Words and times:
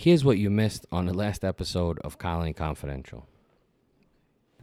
Here's 0.00 0.24
what 0.24 0.38
you 0.38 0.48
missed 0.48 0.86
on 0.92 1.06
the 1.06 1.12
last 1.12 1.44
episode 1.44 1.98
of 2.04 2.18
Colony 2.18 2.52
Confidential. 2.52 3.26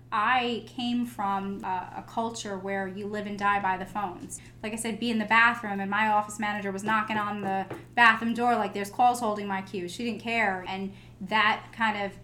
I 0.09 0.63
came 0.65 1.05
from 1.05 1.61
a, 1.61 1.97
a, 1.97 2.05
culture 2.07 2.57
where 2.57 2.87
you 2.87 3.05
live 3.05 3.27
and 3.27 3.37
die 3.37 3.59
by 3.59 3.75
the 3.75 3.85
phones. 3.85 4.39
Like 4.63 4.71
I 4.71 4.77
said, 4.77 4.97
be 4.97 5.11
in 5.11 5.19
the 5.19 5.25
bathroom, 5.25 5.81
and 5.81 5.91
my 5.91 6.07
office 6.07 6.39
manager 6.39 6.71
was 6.71 6.85
knocking 6.85 7.17
on 7.17 7.41
the 7.41 7.65
bathroom 7.95 8.33
door 8.33 8.55
like 8.55 8.73
there's 8.73 8.89
calls 8.89 9.19
holding 9.19 9.45
my 9.45 9.61
queue. 9.61 9.89
She 9.89 10.05
didn't 10.05 10.21
care. 10.21 10.63
And 10.69 10.93
that 11.19 11.65
kind 11.73 12.05
of 12.05 12.17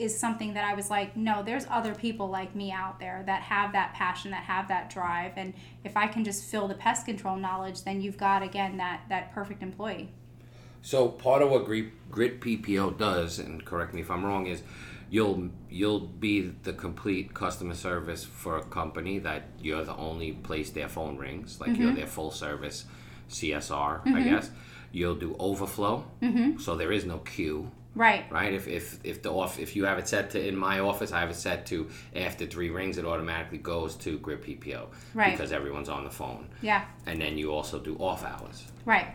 is 0.00 0.18
something 0.18 0.54
that 0.54 0.64
I 0.64 0.74
was 0.74 0.90
like, 0.90 1.16
no, 1.16 1.44
there's 1.44 1.66
other 1.70 1.94
people 1.94 2.28
like 2.28 2.56
me 2.56 2.72
out 2.72 2.98
there 2.98 3.22
that 3.26 3.42
have 3.42 3.70
that 3.74 3.94
passion, 3.94 4.32
that 4.32 4.42
have 4.42 4.66
that 4.66 4.90
drive. 4.90 5.34
And 5.36 5.54
if 5.84 5.96
I 5.96 6.08
can 6.08 6.24
just 6.24 6.42
fill 6.42 6.66
the 6.66 6.74
pest 6.74 7.06
control 7.06 7.36
knowledge, 7.36 7.84
then 7.84 8.00
you've 8.00 8.18
got, 8.18 8.42
again, 8.42 8.76
that, 8.78 9.02
that 9.08 9.32
perfect 9.32 9.62
employee. 9.62 10.10
So 10.86 11.08
part 11.08 11.42
of 11.42 11.50
what 11.50 11.64
Grit 11.64 12.40
PPO 12.40 12.96
does, 12.96 13.40
and 13.40 13.64
correct 13.64 13.92
me 13.92 14.02
if 14.02 14.08
I'm 14.08 14.24
wrong, 14.24 14.46
is 14.46 14.62
you'll 15.10 15.48
you'll 15.68 15.98
be 15.98 16.52
the 16.62 16.72
complete 16.72 17.34
customer 17.34 17.74
service 17.74 18.22
for 18.22 18.58
a 18.58 18.62
company 18.62 19.18
that 19.18 19.48
you're 19.60 19.82
the 19.82 19.96
only 19.96 20.30
place 20.30 20.70
their 20.70 20.88
phone 20.88 21.16
rings, 21.16 21.60
like 21.60 21.70
mm-hmm. 21.70 21.82
you're 21.82 21.92
their 21.92 22.06
full 22.06 22.30
service 22.30 22.84
CSR, 23.28 24.04
mm-hmm. 24.04 24.14
I 24.14 24.22
guess. 24.22 24.48
You'll 24.92 25.16
do 25.16 25.34
overflow, 25.40 26.04
mm-hmm. 26.22 26.60
so 26.60 26.76
there 26.76 26.92
is 26.92 27.04
no 27.04 27.18
queue. 27.18 27.68
Right. 27.96 28.30
Right. 28.30 28.54
If 28.54 28.68
if 28.68 29.00
if 29.02 29.22
the 29.22 29.32
off 29.32 29.58
if 29.58 29.74
you 29.74 29.86
have 29.86 29.98
it 29.98 30.06
set 30.06 30.30
to 30.30 30.48
in 30.48 30.56
my 30.56 30.78
office, 30.78 31.10
I 31.10 31.18
have 31.18 31.30
it 31.30 31.34
set 31.34 31.66
to 31.66 31.90
after 32.14 32.46
three 32.46 32.70
rings, 32.70 32.96
it 32.96 33.04
automatically 33.04 33.58
goes 33.58 33.96
to 33.96 34.18
Grit 34.18 34.40
PPO. 34.40 34.86
Right. 35.14 35.32
Because 35.32 35.50
everyone's 35.50 35.88
on 35.88 36.04
the 36.04 36.10
phone. 36.10 36.46
Yeah. 36.62 36.84
And 37.06 37.20
then 37.20 37.36
you 37.38 37.52
also 37.52 37.80
do 37.80 37.96
off 37.96 38.24
hours. 38.24 38.62
Right. 38.84 39.08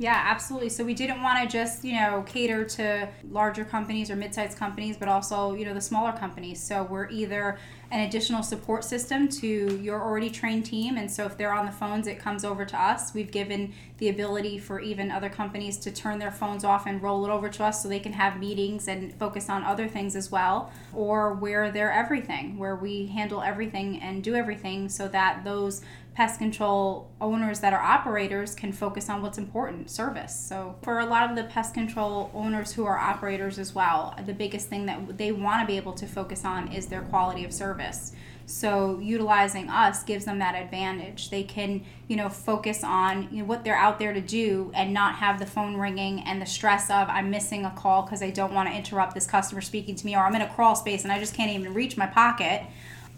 Yeah, 0.00 0.18
absolutely. 0.24 0.70
So 0.70 0.82
we 0.82 0.94
didn't 0.94 1.20
want 1.20 1.42
to 1.42 1.46
just, 1.46 1.84
you 1.84 1.92
know, 1.92 2.24
cater 2.26 2.64
to 2.64 3.06
larger 3.30 3.66
companies 3.66 4.10
or 4.10 4.16
mid-sized 4.16 4.56
companies, 4.56 4.96
but 4.96 5.08
also, 5.08 5.52
you 5.52 5.66
know, 5.66 5.74
the 5.74 5.80
smaller 5.82 6.12
companies. 6.12 6.58
So 6.58 6.84
we're 6.84 7.10
either 7.10 7.58
an 7.90 8.08
additional 8.08 8.42
support 8.42 8.82
system 8.82 9.28
to 9.28 9.46
your 9.46 10.00
already 10.00 10.30
trained 10.30 10.64
team. 10.64 10.96
And 10.96 11.10
so 11.10 11.26
if 11.26 11.36
they're 11.36 11.52
on 11.52 11.66
the 11.66 11.72
phones, 11.72 12.06
it 12.06 12.18
comes 12.18 12.46
over 12.46 12.64
to 12.64 12.82
us. 12.82 13.12
We've 13.12 13.30
given 13.30 13.74
the 13.98 14.08
ability 14.08 14.58
for 14.58 14.80
even 14.80 15.10
other 15.10 15.28
companies 15.28 15.76
to 15.80 15.90
turn 15.90 16.18
their 16.18 16.32
phones 16.32 16.64
off 16.64 16.86
and 16.86 17.02
roll 17.02 17.26
it 17.26 17.30
over 17.30 17.50
to 17.50 17.64
us 17.64 17.82
so 17.82 17.88
they 17.90 18.00
can 18.00 18.14
have 18.14 18.40
meetings 18.40 18.88
and 18.88 19.12
focus 19.18 19.50
on 19.50 19.64
other 19.64 19.86
things 19.86 20.16
as 20.16 20.30
well. 20.30 20.72
Or 20.94 21.34
where 21.34 21.70
they're 21.70 21.92
everything, 21.92 22.56
where 22.56 22.76
we 22.76 23.08
handle 23.08 23.42
everything 23.42 24.00
and 24.00 24.24
do 24.24 24.34
everything 24.34 24.88
so 24.88 25.08
that 25.08 25.44
those 25.44 25.82
pest 26.20 26.38
control 26.38 27.10
owners 27.18 27.60
that 27.60 27.72
are 27.72 27.80
operators 27.80 28.54
can 28.54 28.72
focus 28.72 29.08
on 29.08 29.22
what's 29.22 29.38
important 29.38 29.88
service. 29.88 30.38
So, 30.38 30.76
for 30.82 30.98
a 30.98 31.06
lot 31.06 31.30
of 31.30 31.34
the 31.34 31.44
pest 31.44 31.72
control 31.72 32.30
owners 32.34 32.74
who 32.74 32.84
are 32.84 32.98
operators 32.98 33.58
as 33.58 33.74
well, 33.74 34.14
the 34.26 34.34
biggest 34.34 34.68
thing 34.68 34.84
that 34.84 35.16
they 35.16 35.32
want 35.32 35.62
to 35.62 35.66
be 35.66 35.78
able 35.78 35.94
to 35.94 36.06
focus 36.06 36.44
on 36.44 36.70
is 36.74 36.88
their 36.88 37.00
quality 37.00 37.42
of 37.46 37.54
service. 37.54 38.12
So 38.44 38.98
utilizing 38.98 39.70
us 39.70 40.02
gives 40.02 40.26
them 40.26 40.40
that 40.40 40.54
advantage. 40.56 41.30
They 41.30 41.44
can, 41.44 41.84
you 42.08 42.16
know, 42.16 42.28
focus 42.28 42.84
on 42.84 43.28
you 43.30 43.38
know, 43.38 43.44
what 43.44 43.64
they're 43.64 43.76
out 43.76 43.98
there 43.98 44.12
to 44.12 44.20
do 44.20 44.72
and 44.74 44.92
not 44.92 45.14
have 45.14 45.38
the 45.38 45.46
phone 45.46 45.76
ringing 45.76 46.20
and 46.20 46.42
the 46.42 46.46
stress 46.46 46.90
of 46.90 47.08
I'm 47.08 47.30
missing 47.30 47.64
a 47.64 47.70
call 47.70 48.02
because 48.02 48.22
I 48.22 48.30
don't 48.30 48.52
want 48.52 48.68
to 48.68 48.74
interrupt 48.74 49.14
this 49.14 49.26
customer 49.26 49.62
speaking 49.62 49.94
to 49.94 50.04
me 50.04 50.16
or 50.16 50.26
I'm 50.26 50.34
in 50.34 50.42
a 50.42 50.52
crawl 50.52 50.74
space 50.74 51.04
and 51.04 51.12
I 51.12 51.18
just 51.18 51.32
can't 51.32 51.50
even 51.52 51.72
reach 51.72 51.96
my 51.96 52.06
pocket 52.06 52.64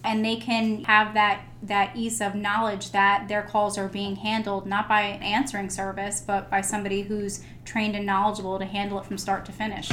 and 0.04 0.24
they 0.24 0.36
can 0.36 0.84
have 0.84 1.14
that 1.14 1.42
that 1.62 1.94
ease 1.94 2.20
of 2.20 2.34
knowledge 2.34 2.90
that 2.90 3.28
their 3.28 3.42
calls 3.42 3.78
are 3.78 3.88
being 3.88 4.16
handled 4.16 4.66
not 4.66 4.88
by 4.88 5.02
an 5.02 5.22
answering 5.22 5.70
service 5.70 6.20
but 6.20 6.50
by 6.50 6.60
somebody 6.60 7.02
who's 7.02 7.44
trained 7.64 7.94
and 7.94 8.04
knowledgeable 8.04 8.58
to 8.58 8.64
handle 8.64 8.98
it 8.98 9.04
from 9.04 9.16
start 9.16 9.44
to 9.44 9.52
finish. 9.52 9.88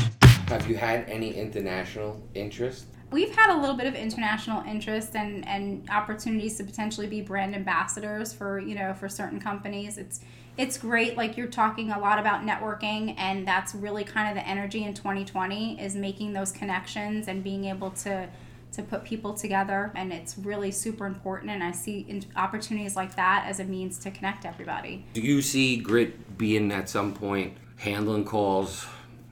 Have 0.48 0.68
you 0.68 0.76
had 0.76 1.08
any 1.08 1.34
international 1.36 2.22
interest? 2.34 2.86
We've 3.12 3.36
had 3.36 3.56
a 3.56 3.60
little 3.60 3.76
bit 3.76 3.88
of 3.88 3.96
international 3.96 4.64
interest 4.64 5.16
and 5.16 5.48
and 5.48 5.88
opportunities 5.90 6.58
to 6.58 6.64
potentially 6.64 7.08
be 7.08 7.22
brand 7.22 7.56
ambassadors 7.56 8.33
for 8.33 8.60
you 8.60 8.76
know 8.76 8.94
for 8.94 9.10
certain 9.10 9.39
companies. 9.39 9.98
It's 9.98 10.22
it's 10.58 10.78
great 10.78 11.16
like 11.16 11.38
you're 11.38 11.48
talking 11.48 11.92
a 11.92 12.00
lot 12.00 12.20
about 12.20 12.45
networking 12.45 13.16
and 13.17 13.48
that's 13.48 13.73
really 13.73 14.04
kind 14.04 14.28
of 14.30 14.36
the 14.36 14.48
energy 14.48 14.83
in 14.83 14.94
2020 14.94 15.82
is 15.82 15.95
making 15.95 16.33
those 16.33 16.52
connections 16.52 17.30
and 17.30 17.44
being 17.44 17.66
able 17.66 17.92
to 17.92 18.28
to 18.72 18.84
put 18.84 19.04
people 19.04 19.34
together 19.34 19.92
and 19.96 20.14
it's 20.14 20.38
really 20.38 20.72
super 20.72 21.06
important 21.06 21.52
and 21.52 21.64
i 21.64 21.72
see 21.72 22.22
opportunities 22.36 22.96
like 22.96 23.16
that 23.16 23.46
as 23.48 23.60
a 23.60 23.64
means 23.64 23.98
to 23.98 24.12
connect 24.12 24.46
everybody 24.46 25.06
do 25.14 25.22
you 25.22 25.42
see 25.42 25.78
grit 25.78 26.38
being 26.38 26.72
at 26.72 26.88
some 26.88 27.14
point 27.14 27.56
handling 27.78 28.26
calls 28.26 28.86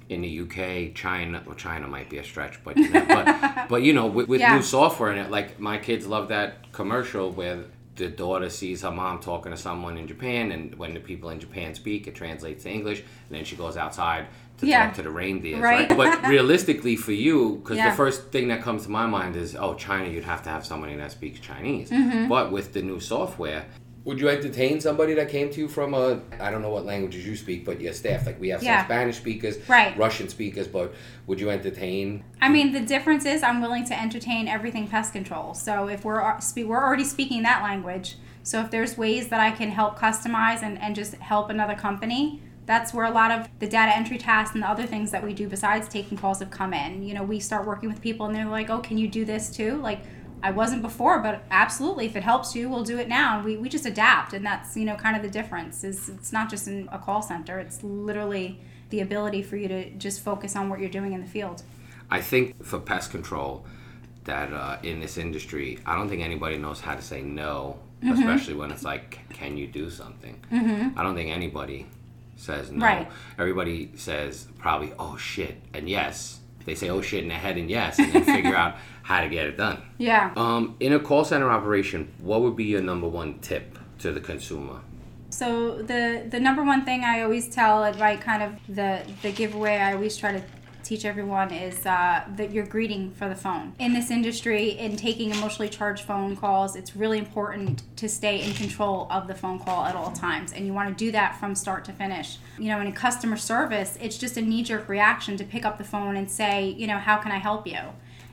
in 0.10 0.22
the 0.22 0.40
UK, 0.40 0.96
China, 0.96 1.44
well, 1.46 1.56
China 1.56 1.88
might 1.88 2.10
be 2.10 2.18
a 2.18 2.24
stretch, 2.24 2.64
but 2.64 2.76
but, 2.76 3.68
but 3.70 3.82
you 3.84 3.94
know, 3.94 4.08
with, 4.08 4.28
with 4.28 4.40
yeah. 4.40 4.56
new 4.56 4.62
software 4.62 5.12
in 5.12 5.18
it, 5.18 5.30
like 5.30 5.60
my 5.60 5.78
kids 5.78 6.08
love 6.08 6.30
that 6.30 6.72
commercial 6.72 7.32
where 7.32 7.66
the 7.96 8.08
daughter 8.08 8.50
sees 8.50 8.84
her 8.84 8.92
mom 8.92 9.20
talking 9.20 9.52
to 9.52 9.58
someone 9.58 9.98
in 9.98 10.08
Japan, 10.08 10.52
and 10.52 10.76
when 10.76 10.94
the 10.94 11.00
people 11.00 11.30
in 11.30 11.40
Japan 11.40 11.74
speak, 11.74 12.08
it 12.08 12.16
translates 12.16 12.64
to 12.64 12.70
English, 12.70 13.00
and 13.00 13.38
then 13.38 13.44
she 13.44 13.56
goes 13.56 13.76
outside 13.76 14.28
to 14.58 14.66
yeah. 14.66 14.88
talk 14.88 14.96
to 14.96 15.04
the 15.04 15.10
reindeers, 15.10 15.60
right? 15.60 15.90
right? 15.90 15.98
But 15.98 16.28
realistically, 16.28 16.96
for 16.96 17.12
you, 17.12 17.60
because 17.64 17.78
yeah. 17.78 17.90
the 17.92 17.96
first 17.96 18.32
thing 18.32 18.48
that 18.48 18.62
comes 18.62 18.84
to 18.84 18.92
my 18.92 19.06
mind 19.06 19.36
is, 19.36 19.56
oh, 19.56 19.76
China, 19.76 20.10
you'd 20.10 20.24
have 20.24 20.44
to 20.44 20.50
have 20.50 20.66
somebody 20.66 20.96
that 20.96 21.12
speaks 21.12 21.40
Chinese. 21.40 21.90
Mm-hmm. 21.90 22.28
But 22.28 22.52
with 22.52 22.74
the 22.74 22.82
new 22.82 23.00
software, 23.00 23.66
would 24.08 24.22
you 24.22 24.30
entertain 24.30 24.80
somebody 24.80 25.14
that 25.16 25.28
came 25.28 25.52
to 25.52 25.60
you 25.60 25.68
from 25.68 25.94
a 25.94 26.22
I 26.40 26.50
don't 26.50 26.62
know 26.62 26.70
what 26.70 26.86
languages 26.86 27.28
you 27.28 27.36
speak, 27.36 27.66
but 27.66 27.82
your 27.82 27.92
staff 27.92 28.26
like 28.26 28.40
we 28.40 28.48
have 28.50 28.62
some 28.62 28.68
yeah. 28.68 28.86
Spanish 28.86 29.18
speakers, 29.18 29.58
right. 29.68 29.98
Russian 29.98 30.30
speakers, 30.30 30.66
but 30.66 30.94
would 31.26 31.42
you 31.42 31.50
entertain? 31.50 32.24
I 32.42 32.48
mean, 32.48 32.72
the 32.72 32.80
difference 32.80 33.26
is 33.26 33.44
I'm 33.44 33.62
willing 33.62 33.84
to 33.86 34.00
entertain 34.00 34.48
everything 34.48 34.88
pest 34.88 35.12
control. 35.12 35.54
So 35.54 35.90
if 35.90 36.06
we're 36.06 36.22
we're 36.56 36.84
already 36.84 37.04
speaking 37.04 37.44
that 37.44 37.62
language, 37.62 38.16
so 38.44 38.62
if 38.62 38.72
there's 38.72 38.98
ways 38.98 39.28
that 39.28 39.42
I 39.42 39.52
can 39.52 39.72
help 39.72 40.00
customize 40.00 40.64
and, 40.64 40.82
and 40.82 40.96
just 40.96 41.16
help 41.16 41.50
another 41.50 41.76
company, 41.76 42.42
that's 42.68 42.94
where 42.94 43.06
a 43.06 43.12
lot 43.12 43.32
of 43.32 43.48
the 43.60 43.68
data 43.68 43.96
entry 43.96 44.18
tasks 44.18 44.54
and 44.54 44.62
the 44.62 44.70
other 44.70 44.86
things 44.86 45.10
that 45.12 45.24
we 45.24 45.34
do 45.34 45.48
besides 45.48 45.88
taking 45.88 46.18
calls 46.18 46.40
have 46.40 46.52
come 46.52 46.74
in. 46.74 47.02
You 47.02 47.14
know, 47.14 47.24
we 47.24 47.40
start 47.40 47.66
working 47.66 47.90
with 47.90 48.02
people 48.02 48.26
and 48.26 48.36
they're 48.36 48.46
like, 48.46 48.70
oh, 48.70 48.80
can 48.80 48.98
you 48.98 49.08
do 49.08 49.24
this 49.24 49.50
too? 49.50 49.78
Like, 49.78 50.02
I 50.44 50.52
wasn't 50.52 50.82
before, 50.82 51.20
but 51.20 51.44
absolutely, 51.50 52.06
if 52.06 52.16
it 52.16 52.24
helps 52.24 52.56
you, 52.56 52.70
we'll 52.70 52.84
do 52.84 53.00
it 53.00 53.08
now. 53.08 53.42
We, 53.42 53.58
we 53.58 53.70
just 53.70 53.86
adapt, 53.88 54.34
and 54.34 54.46
that's 54.46 54.78
you 54.78 54.86
know 54.86 54.96
kind 54.96 55.16
of 55.16 55.24
the 55.24 55.30
difference. 55.30 55.84
Is 55.84 56.10
it's 56.10 56.32
not 56.32 56.48
just 56.48 56.68
in 56.68 56.88
a 56.92 57.00
call 57.00 57.24
center; 57.24 57.58
it's 57.58 57.82
literally 57.82 58.60
the 58.92 59.00
ability 59.00 59.42
for 59.42 59.58
you 59.58 59.68
to 59.68 59.90
just 59.92 60.22
focus 60.22 60.56
on 60.56 60.70
what 60.70 60.80
you're 60.80 60.92
doing 60.92 61.14
in 61.14 61.22
the 61.22 61.28
field. 61.28 61.64
I 62.12 62.22
think 62.22 62.64
for 62.64 62.80
pest 62.80 63.10
control, 63.10 63.66
that 64.26 64.54
uh, 64.54 64.78
in 64.84 65.00
this 65.00 65.18
industry, 65.18 65.80
I 65.88 65.96
don't 65.96 66.08
think 66.08 66.22
anybody 66.22 66.60
knows 66.60 66.82
how 66.82 66.94
to 66.94 67.02
say 67.02 67.24
no, 67.24 67.80
mm-hmm. 68.04 68.14
especially 68.14 68.54
when 68.54 68.70
it's 68.70 68.84
like, 68.84 69.28
"Can 69.30 69.58
you 69.58 69.66
do 69.66 69.90
something?" 69.90 70.40
Mm-hmm. 70.52 71.00
I 71.00 71.02
don't 71.02 71.16
think 71.16 71.32
anybody 71.32 71.88
says 72.38 72.72
no. 72.72 72.86
Right. 72.86 73.12
Everybody 73.38 73.92
says 73.96 74.48
probably, 74.58 74.94
"Oh 74.98 75.18
shit," 75.18 75.58
and 75.74 75.90
yes. 75.90 76.40
They 76.66 76.76
say, 76.76 76.90
"Oh 76.90 77.02
shit," 77.02 77.24
in 77.24 77.30
their 77.30 77.38
head 77.38 77.58
and 77.58 77.70
yes, 77.70 78.00
and 78.00 78.12
then 78.12 78.24
figure 78.24 78.56
out 78.64 78.76
how 79.04 79.22
to 79.22 79.30
get 79.30 79.46
it 79.48 79.58
done. 79.58 79.82
Yeah. 79.98 80.32
Um, 80.36 80.76
in 80.80 80.94
a 80.94 81.00
call 81.00 81.24
center 81.24 81.50
operation, 81.50 82.14
what 82.20 82.42
would 82.42 82.56
be 82.56 82.66
your 82.66 82.82
number 82.82 83.08
one 83.08 83.40
tip 83.40 83.78
to 84.00 84.12
the 84.12 84.20
consumer? 84.20 84.82
So 85.30 85.82
the 85.82 86.26
the 86.30 86.40
number 86.40 86.64
one 86.64 86.86
thing 86.86 87.04
I 87.04 87.22
always 87.22 87.50
tell, 87.50 87.82
right, 87.94 88.20
kind 88.20 88.44
of 88.44 88.54
the 88.68 89.02
the 89.22 89.32
giveaway 89.32 89.78
I 89.78 89.94
always 89.94 90.18
try 90.18 90.32
to 90.32 90.44
teach 90.88 91.04
everyone 91.04 91.52
is 91.52 91.86
uh, 91.86 92.24
that 92.38 92.52
you're 92.52 92.66
greeting 92.66 93.12
for 93.12 93.28
the 93.28 93.36
phone. 93.36 93.74
In 93.78 93.94
this 93.94 94.10
industry, 94.10 94.70
in 94.70 94.96
taking 94.96 95.32
emotionally 95.32 95.68
charged 95.68 96.04
phone 96.06 96.38
calls, 96.38 96.78
it's 96.78 96.96
really 96.96 97.18
important 97.18 97.84
to 97.98 98.08
stay 98.08 98.42
in 98.42 98.54
control 98.54 99.08
of 99.12 99.28
the 99.28 99.36
phone 99.36 99.60
call 99.60 99.86
at 99.86 99.96
all 99.96 100.12
times. 100.12 100.54
And 100.54 100.66
you 100.66 100.74
want 100.74 100.90
to 100.90 101.06
do 101.06 101.12
that 101.12 101.38
from 101.40 101.56
start 101.56 101.84
to 101.86 101.92
finish. 101.92 102.38
You 102.58 102.70
know, 102.70 102.80
in 102.80 102.92
customer 102.94 103.36
service, 103.36 103.98
it's 104.02 104.18
just 104.18 104.38
a 104.38 104.42
knee 104.42 104.64
jerk 104.64 104.88
reaction 104.88 105.36
to 105.38 105.44
pick 105.44 105.66
up 105.66 105.78
the 105.78 105.84
phone 105.84 106.16
and 106.16 106.32
say, 106.32 106.70
you 106.70 106.88
know, 106.88 106.98
how 106.98 107.18
can 107.18 107.34
I 107.34 107.38
help 107.38 107.68
you? 107.68 107.80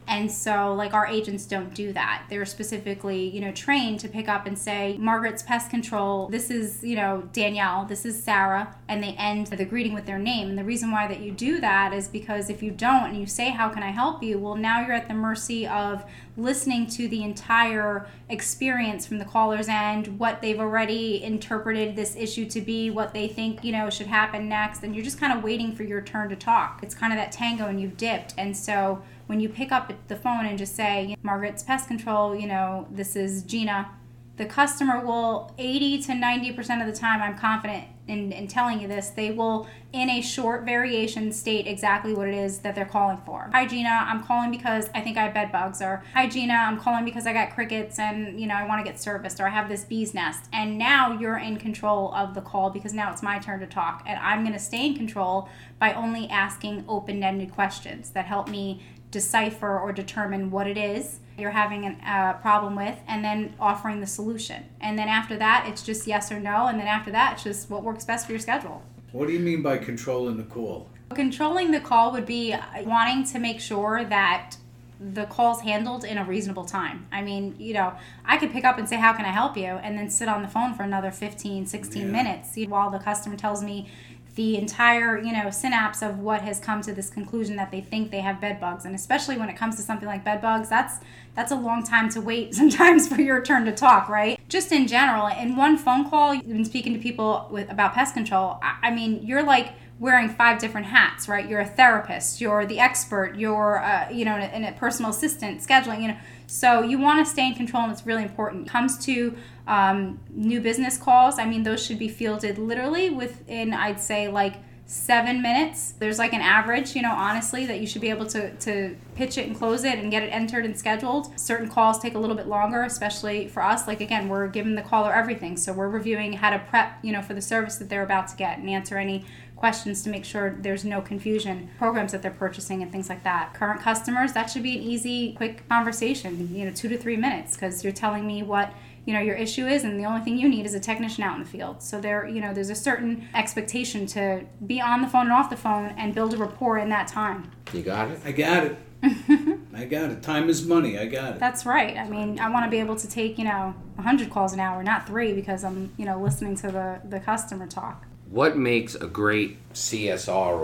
And 0.06 0.30
so, 0.30 0.74
like, 0.74 0.92
our 0.92 1.06
agents 1.06 1.46
don't 1.46 1.72
do 1.74 1.92
that. 1.94 2.26
They're 2.28 2.44
specifically, 2.44 3.28
you 3.28 3.40
know, 3.40 3.52
trained 3.52 4.00
to 4.00 4.08
pick 4.08 4.28
up 4.28 4.46
and 4.46 4.58
say, 4.58 4.96
Margaret's 4.98 5.42
Pest 5.42 5.70
Control, 5.70 6.28
this 6.28 6.50
is, 6.50 6.84
you 6.84 6.96
know, 6.96 7.28
Danielle, 7.32 7.86
this 7.86 8.04
is 8.04 8.22
Sarah, 8.22 8.76
and 8.86 9.02
they 9.02 9.12
end 9.12 9.46
the 9.46 9.64
greeting 9.64 9.94
with 9.94 10.04
their 10.04 10.18
name. 10.18 10.48
And 10.50 10.58
the 10.58 10.64
reason 10.64 10.90
why 10.90 11.06
that 11.06 11.20
you 11.20 11.32
do 11.32 11.60
that 11.60 11.92
is 11.92 12.08
because 12.08 12.50
if 12.50 12.62
you 12.62 12.70
don't 12.70 13.10
and 13.10 13.18
you 13.18 13.26
say, 13.26 13.50
How 13.50 13.68
can 13.70 13.82
I 13.82 13.90
help 13.90 14.22
you? 14.22 14.38
Well, 14.38 14.56
now 14.56 14.80
you're 14.80 14.92
at 14.92 15.08
the 15.08 15.14
mercy 15.14 15.66
of 15.66 16.04
listening 16.36 16.86
to 16.88 17.08
the 17.08 17.22
entire 17.22 18.06
experience 18.28 19.06
from 19.06 19.18
the 19.18 19.24
caller's 19.24 19.68
end, 19.68 20.18
what 20.18 20.42
they've 20.42 20.58
already 20.58 21.22
interpreted 21.22 21.94
this 21.94 22.16
issue 22.16 22.44
to 22.46 22.60
be, 22.60 22.90
what 22.90 23.14
they 23.14 23.28
think, 23.28 23.64
you 23.64 23.72
know, 23.72 23.88
should 23.88 24.06
happen 24.06 24.48
next. 24.48 24.82
And 24.82 24.94
you're 24.94 25.04
just 25.04 25.20
kind 25.20 25.36
of 25.36 25.44
waiting 25.44 25.74
for 25.74 25.84
your 25.84 26.00
turn 26.00 26.28
to 26.30 26.36
talk. 26.36 26.80
It's 26.82 26.94
kind 26.94 27.12
of 27.12 27.18
that 27.18 27.32
tango 27.32 27.66
and 27.66 27.80
you've 27.80 27.96
dipped. 27.96 28.34
And 28.36 28.56
so, 28.56 29.02
when 29.26 29.40
you 29.40 29.48
pick 29.48 29.72
up 29.72 29.92
the 30.08 30.16
phone 30.16 30.46
and 30.46 30.58
just 30.58 30.74
say, 30.74 31.16
Margaret's 31.22 31.62
Pest 31.62 31.88
Control, 31.88 32.34
you 32.34 32.46
know, 32.46 32.86
this 32.90 33.16
is 33.16 33.42
Gina, 33.42 33.90
the 34.36 34.44
customer 34.44 35.04
will 35.04 35.54
80 35.58 36.02
to 36.02 36.12
90% 36.12 36.80
of 36.80 36.92
the 36.92 36.98
time 36.98 37.22
i'm 37.22 37.38
confident 37.38 37.84
in, 38.06 38.32
in 38.32 38.46
telling 38.46 38.80
you 38.80 38.88
this 38.88 39.10
they 39.10 39.30
will 39.30 39.66
in 39.92 40.10
a 40.10 40.20
short 40.20 40.64
variation 40.64 41.32
state 41.32 41.66
exactly 41.66 42.12
what 42.12 42.28
it 42.28 42.34
is 42.34 42.58
that 42.58 42.74
they're 42.74 42.84
calling 42.84 43.16
for. 43.24 43.48
Hi, 43.52 43.64
Gina, 43.66 44.04
i'm 44.06 44.22
calling 44.24 44.50
because 44.50 44.90
i 44.94 45.00
think 45.00 45.16
i 45.16 45.22
have 45.22 45.34
bed 45.34 45.52
bugs 45.52 45.80
or 45.80 46.02
Hi, 46.14 46.26
Gina, 46.26 46.52
i'm 46.52 46.78
calling 46.78 47.04
because 47.04 47.26
i 47.26 47.32
got 47.32 47.54
crickets 47.54 47.98
and 47.98 48.40
you 48.40 48.46
know 48.46 48.54
i 48.54 48.66
want 48.66 48.84
to 48.84 48.90
get 48.90 49.00
serviced 49.00 49.40
or 49.40 49.46
i 49.46 49.50
have 49.50 49.68
this 49.68 49.84
bee's 49.84 50.14
nest. 50.14 50.48
And 50.52 50.78
now 50.78 51.18
you're 51.18 51.38
in 51.38 51.56
control 51.56 52.12
of 52.14 52.34
the 52.34 52.40
call 52.40 52.70
because 52.70 52.92
now 52.92 53.12
it's 53.12 53.22
my 53.22 53.38
turn 53.38 53.60
to 53.60 53.66
talk 53.66 54.02
and 54.06 54.18
i'm 54.18 54.42
going 54.42 54.52
to 54.52 54.58
stay 54.58 54.86
in 54.86 54.96
control 54.96 55.48
by 55.78 55.92
only 55.92 56.28
asking 56.28 56.84
open-ended 56.88 57.52
questions 57.52 58.10
that 58.10 58.26
help 58.26 58.48
me 58.48 58.82
decipher 59.14 59.78
or 59.78 59.92
determine 59.92 60.50
what 60.50 60.66
it 60.66 60.76
is 60.76 61.20
you're 61.38 61.50
having 61.50 61.84
a 61.84 62.10
uh, 62.10 62.32
problem 62.34 62.76
with 62.76 62.96
and 63.08 63.24
then 63.24 63.54
offering 63.58 64.00
the 64.00 64.06
solution. 64.06 64.64
And 64.80 64.98
then 64.98 65.08
after 65.08 65.36
that, 65.38 65.66
it's 65.68 65.82
just 65.82 66.06
yes 66.06 66.30
or 66.30 66.38
no. 66.38 66.66
And 66.66 66.78
then 66.78 66.86
after 66.86 67.10
that, 67.10 67.34
it's 67.34 67.44
just 67.44 67.70
what 67.70 67.82
works 67.82 68.04
best 68.04 68.26
for 68.26 68.32
your 68.32 68.40
schedule. 68.40 68.82
What 69.12 69.26
do 69.26 69.32
you 69.32 69.40
mean 69.40 69.62
by 69.62 69.78
controlling 69.78 70.36
the 70.36 70.44
call? 70.44 70.88
Controlling 71.14 71.70
the 71.70 71.80
call 71.80 72.12
would 72.12 72.26
be 72.26 72.54
wanting 72.84 73.24
to 73.32 73.38
make 73.38 73.60
sure 73.60 74.04
that 74.04 74.56
the 75.00 75.26
call's 75.26 75.60
handled 75.60 76.04
in 76.04 76.18
a 76.18 76.24
reasonable 76.24 76.64
time. 76.64 77.06
I 77.12 77.20
mean, 77.20 77.56
you 77.58 77.74
know, 77.74 77.94
I 78.24 78.36
could 78.36 78.52
pick 78.52 78.64
up 78.64 78.78
and 78.78 78.88
say, 78.88 78.96
How 78.96 79.12
can 79.12 79.24
I 79.24 79.30
help 79.30 79.56
you? 79.56 79.64
and 79.66 79.98
then 79.98 80.08
sit 80.08 80.28
on 80.28 80.42
the 80.42 80.48
phone 80.48 80.74
for 80.74 80.82
another 80.82 81.10
15, 81.10 81.66
16 81.66 82.02
yeah. 82.02 82.08
minutes 82.08 82.56
while 82.68 82.90
the 82.90 82.98
customer 82.98 83.36
tells 83.36 83.62
me, 83.62 83.88
the 84.34 84.56
entire 84.56 85.18
you 85.18 85.32
know 85.32 85.50
synapse 85.50 86.02
of 86.02 86.18
what 86.18 86.42
has 86.42 86.58
come 86.58 86.82
to 86.82 86.92
this 86.92 87.10
conclusion 87.10 87.56
that 87.56 87.70
they 87.70 87.80
think 87.80 88.10
they 88.10 88.20
have 88.20 88.40
bed 88.40 88.60
bugs. 88.60 88.84
And 88.84 88.94
especially 88.94 89.36
when 89.36 89.48
it 89.48 89.56
comes 89.56 89.76
to 89.76 89.82
something 89.82 90.08
like 90.08 90.24
bed 90.24 90.40
bugs 90.40 90.68
that's 90.68 90.98
that's 91.34 91.52
a 91.52 91.56
long 91.56 91.84
time 91.84 92.08
to 92.10 92.20
wait 92.20 92.54
sometimes 92.60 93.08
for 93.08 93.20
your 93.20 93.42
turn 93.42 93.64
to 93.64 93.72
talk 93.72 94.08
right? 94.08 94.38
Just 94.48 94.72
in 94.72 94.86
general 94.86 95.26
in 95.28 95.56
one 95.56 95.76
phone 95.76 96.08
call 96.08 96.36
when 96.38 96.64
speaking 96.64 96.92
to 96.94 96.98
people 96.98 97.48
with 97.50 97.70
about 97.70 97.94
pest 97.94 98.14
control 98.14 98.58
I, 98.62 98.88
I 98.88 98.90
mean 98.90 99.22
you're 99.22 99.42
like 99.42 99.74
wearing 99.98 100.28
five 100.28 100.58
different 100.58 100.86
hats 100.86 101.28
right? 101.28 101.48
You're 101.48 101.60
a 101.60 101.66
therapist 101.66 102.40
you're 102.40 102.66
the 102.66 102.80
expert 102.80 103.36
you're 103.36 103.82
uh, 103.82 104.10
you 104.10 104.24
know 104.24 104.32
and 104.32 104.64
a 104.64 104.72
personal 104.72 105.10
assistant 105.10 105.60
scheduling 105.60 106.02
you 106.02 106.08
know. 106.08 106.16
So 106.46 106.82
you 106.82 106.98
want 106.98 107.24
to 107.24 107.30
stay 107.30 107.46
in 107.48 107.54
control 107.54 107.84
and 107.84 107.92
it's 107.92 108.06
really 108.06 108.22
important. 108.22 108.68
Comes 108.68 108.98
to 109.06 109.34
um, 109.66 110.20
new 110.30 110.60
business 110.60 110.98
calls, 110.98 111.38
I 111.38 111.46
mean, 111.46 111.62
those 111.62 111.84
should 111.84 111.98
be 111.98 112.08
fielded 112.08 112.58
literally 112.58 113.10
within, 113.10 113.72
I'd 113.72 114.00
say, 114.00 114.28
like 114.28 114.56
seven 114.86 115.40
minutes. 115.40 115.92
There's 115.98 116.18
like 116.18 116.34
an 116.34 116.42
average, 116.42 116.94
you 116.94 117.02
know, 117.02 117.12
honestly, 117.12 117.64
that 117.66 117.80
you 117.80 117.86
should 117.86 118.02
be 118.02 118.10
able 118.10 118.26
to, 118.26 118.54
to 118.56 118.96
pitch 119.14 119.38
it 119.38 119.46
and 119.46 119.56
close 119.56 119.84
it 119.84 119.98
and 119.98 120.10
get 120.10 120.22
it 120.22 120.26
entered 120.26 120.64
and 120.64 120.78
scheduled. 120.78 121.38
Certain 121.40 121.68
calls 121.68 121.98
take 121.98 122.14
a 122.14 122.18
little 122.18 122.36
bit 122.36 122.46
longer, 122.46 122.82
especially 122.82 123.48
for 123.48 123.62
us. 123.62 123.86
Like, 123.86 124.00
again, 124.00 124.28
we're 124.28 124.46
giving 124.48 124.74
the 124.74 124.82
caller 124.82 125.12
everything. 125.12 125.56
So 125.56 125.72
we're 125.72 125.88
reviewing 125.88 126.34
how 126.34 126.50
to 126.50 126.58
prep, 126.58 126.98
you 127.02 127.12
know, 127.12 127.22
for 127.22 127.32
the 127.32 127.40
service 127.40 127.76
that 127.76 127.88
they're 127.88 128.02
about 128.02 128.28
to 128.28 128.36
get 128.36 128.58
and 128.58 128.68
answer 128.68 128.98
any 128.98 129.24
questions 129.56 130.02
to 130.02 130.10
make 130.10 130.24
sure 130.24 130.58
there's 130.60 130.84
no 130.84 131.00
confusion 131.00 131.70
programs 131.78 132.12
that 132.12 132.20
they're 132.20 132.30
purchasing 132.30 132.82
and 132.82 132.90
things 132.90 133.08
like 133.08 133.22
that 133.22 133.54
current 133.54 133.80
customers 133.80 134.32
that 134.32 134.50
should 134.50 134.64
be 134.64 134.76
an 134.76 134.82
easy 134.82 135.32
quick 135.34 135.66
conversation 135.68 136.54
you 136.54 136.64
know 136.64 136.72
two 136.72 136.88
to 136.88 136.98
three 136.98 137.16
minutes 137.16 137.54
because 137.54 137.82
you're 137.84 137.92
telling 137.92 138.26
me 138.26 138.42
what 138.42 138.74
you 139.06 139.12
know 139.12 139.20
your 139.20 139.34
issue 139.34 139.66
is 139.66 139.84
and 139.84 139.98
the 139.98 140.04
only 140.04 140.22
thing 140.22 140.38
you 140.38 140.48
need 140.48 140.66
is 140.66 140.74
a 140.74 140.80
technician 140.80 141.22
out 141.24 141.36
in 141.36 141.42
the 141.42 141.48
field. 141.48 141.82
So 141.82 142.00
there 142.00 142.26
you 142.26 142.40
know 142.40 142.54
there's 142.54 142.70
a 142.70 142.74
certain 142.74 143.28
expectation 143.34 144.06
to 144.06 144.44
be 144.66 144.80
on 144.80 145.02
the 145.02 145.08
phone 145.08 145.22
and 145.22 145.32
off 145.32 145.50
the 145.50 145.56
phone 145.56 145.94
and 145.96 146.14
build 146.14 146.34
a 146.34 146.36
rapport 146.36 146.78
in 146.78 146.88
that 146.90 147.08
time. 147.08 147.50
You 147.72 147.82
got 147.82 148.10
it? 148.10 148.20
I 148.24 148.32
got 148.32 148.64
it. 148.64 148.78
I 149.74 149.84
got 149.84 150.10
it. 150.10 150.22
Time 150.22 150.48
is 150.48 150.64
money. 150.64 150.98
I 150.98 151.06
got 151.06 151.34
it. 151.34 151.40
That's 151.40 151.66
right. 151.66 151.96
I 151.96 152.08
mean 152.08 152.38
i 152.38 152.48
want 152.48 152.64
to 152.64 152.70
be 152.70 152.80
able 152.80 152.96
to 152.96 153.08
take 153.08 153.38
you 153.38 153.44
know 153.44 153.74
100 153.96 154.30
calls 154.30 154.52
an 154.52 154.60
hour 154.60 154.82
not 154.82 155.06
three 155.06 155.32
because 155.32 155.62
i'm 155.62 155.92
you 155.96 156.04
know 156.04 156.20
listening 156.20 156.56
to 156.56 156.68
the 156.68 157.00
the 157.08 157.20
customer 157.20 157.66
talk. 157.66 158.06
What 158.30 158.56
makes 158.56 158.94
a 158.94 159.06
great 159.06 159.58
CSR 159.74 160.54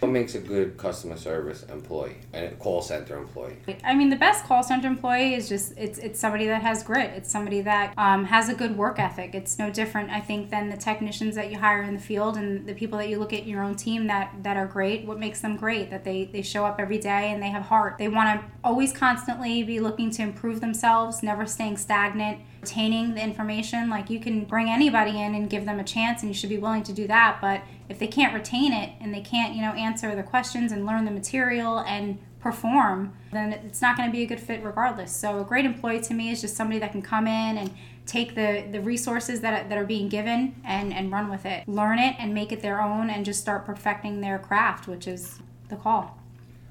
what 0.00 0.12
makes 0.12 0.34
a 0.34 0.38
good 0.38 0.76
customer 0.78 1.16
service 1.16 1.64
employee 1.64 2.16
and 2.32 2.46
a 2.46 2.50
call 2.52 2.80
center 2.80 3.18
employee? 3.18 3.56
I 3.84 3.94
mean, 3.94 4.08
the 4.08 4.16
best 4.16 4.44
call 4.44 4.62
center 4.62 4.88
employee 4.88 5.34
is 5.34 5.48
just 5.48 5.74
it's 5.76 5.98
it's 5.98 6.18
somebody 6.18 6.46
that 6.46 6.62
has 6.62 6.82
grit. 6.82 7.10
It's 7.10 7.30
somebody 7.30 7.60
that 7.62 7.92
um, 7.98 8.24
has 8.24 8.48
a 8.48 8.54
good 8.54 8.76
work 8.76 8.98
ethic. 8.98 9.34
It's 9.34 9.58
no 9.58 9.70
different, 9.70 10.10
I 10.10 10.20
think, 10.20 10.50
than 10.50 10.70
the 10.70 10.76
technicians 10.76 11.34
that 11.34 11.50
you 11.50 11.58
hire 11.58 11.82
in 11.82 11.94
the 11.94 12.00
field 12.00 12.36
and 12.36 12.66
the 12.66 12.74
people 12.74 12.98
that 12.98 13.08
you 13.08 13.18
look 13.18 13.32
at 13.32 13.46
your 13.46 13.62
own 13.62 13.74
team 13.74 14.06
that 14.06 14.32
that 14.42 14.56
are 14.56 14.66
great. 14.66 15.04
What 15.04 15.18
makes 15.18 15.40
them 15.40 15.56
great? 15.56 15.90
That 15.90 16.04
they 16.04 16.24
they 16.24 16.42
show 16.42 16.64
up 16.64 16.80
every 16.80 16.98
day 16.98 17.30
and 17.32 17.42
they 17.42 17.50
have 17.50 17.64
heart. 17.64 17.98
They 17.98 18.08
want 18.08 18.40
to 18.40 18.46
always 18.64 18.92
constantly 18.92 19.62
be 19.62 19.80
looking 19.80 20.10
to 20.12 20.22
improve 20.22 20.60
themselves, 20.60 21.22
never 21.22 21.44
staying 21.46 21.76
stagnant 21.76 22.40
retaining 22.60 23.14
the 23.14 23.22
information. 23.22 23.88
Like 23.88 24.10
you 24.10 24.20
can 24.20 24.44
bring 24.44 24.68
anybody 24.68 25.18
in 25.20 25.34
and 25.34 25.48
give 25.48 25.64
them 25.64 25.80
a 25.80 25.84
chance, 25.84 26.22
and 26.22 26.30
you 26.30 26.34
should 26.34 26.50
be 26.50 26.58
willing 26.58 26.82
to 26.84 26.92
do 26.92 27.06
that. 27.06 27.38
But 27.40 27.62
if 27.90 27.98
they 27.98 28.06
can't 28.06 28.32
retain 28.32 28.72
it 28.72 28.92
and 29.00 29.12
they 29.12 29.20
can't, 29.20 29.54
you 29.54 29.62
know, 29.62 29.72
answer 29.72 30.14
the 30.14 30.22
questions 30.22 30.70
and 30.70 30.86
learn 30.86 31.04
the 31.04 31.10
material 31.10 31.80
and 31.80 32.18
perform, 32.38 33.12
then 33.32 33.52
it's 33.52 33.82
not 33.82 33.96
going 33.96 34.08
to 34.08 34.12
be 34.12 34.22
a 34.22 34.26
good 34.26 34.40
fit 34.40 34.62
regardless. 34.62 35.14
So 35.14 35.40
a 35.40 35.44
great 35.44 35.64
employee 35.64 36.00
to 36.02 36.14
me 36.14 36.30
is 36.30 36.40
just 36.40 36.56
somebody 36.56 36.78
that 36.78 36.92
can 36.92 37.02
come 37.02 37.26
in 37.26 37.58
and 37.58 37.70
take 38.06 38.34
the, 38.34 38.64
the 38.70 38.80
resources 38.80 39.40
that, 39.40 39.68
that 39.68 39.76
are 39.76 39.84
being 39.84 40.08
given 40.08 40.54
and, 40.64 40.94
and 40.94 41.12
run 41.12 41.28
with 41.28 41.44
it, 41.44 41.68
learn 41.68 41.98
it 41.98 42.14
and 42.18 42.32
make 42.32 42.52
it 42.52 42.62
their 42.62 42.80
own 42.80 43.10
and 43.10 43.24
just 43.24 43.40
start 43.40 43.66
perfecting 43.66 44.20
their 44.20 44.38
craft, 44.38 44.86
which 44.86 45.06
is 45.06 45.40
the 45.68 45.76
call. 45.76 46.16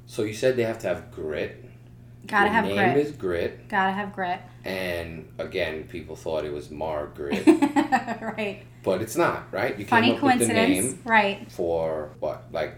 So 0.07 0.23
you 0.23 0.33
said 0.33 0.55
they 0.55 0.63
have 0.63 0.79
to 0.79 0.87
have 0.87 1.11
grit. 1.11 1.65
Gotta 2.29 2.49
have 2.49 2.65
name 2.65 2.75
grit. 2.75 2.97
is 2.97 3.11
Grit. 3.13 3.67
Gotta 3.69 3.91
have 3.91 4.13
grit. 4.13 4.39
And 4.63 5.27
again, 5.37 5.83
people 5.85 6.15
thought 6.15 6.45
it 6.45 6.53
was 6.53 6.69
Margaret. 6.69 7.45
right. 7.47 8.63
But 8.83 9.01
it's 9.01 9.15
not, 9.15 9.51
right? 9.51 9.77
You 9.77 9.85
Funny 9.85 10.17
coincidence. 10.17 10.47
with 10.47 10.47
the 10.47 10.53
name 10.53 11.01
right. 11.05 11.51
For 11.51 12.11
what? 12.19 12.45
Like 12.51 12.75